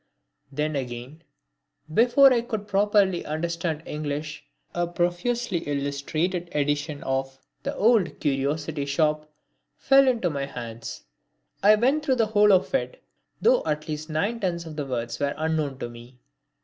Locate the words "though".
13.43-13.61